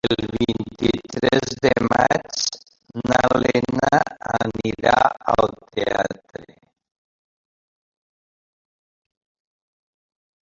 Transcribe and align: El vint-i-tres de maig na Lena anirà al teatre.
El 0.13 0.27
vint-i-tres 0.35 1.51
de 1.65 1.71
maig 1.87 2.37
na 3.11 3.19
Lena 3.43 3.91
anirà 4.37 4.95
al 5.35 5.53
teatre. 5.75 6.47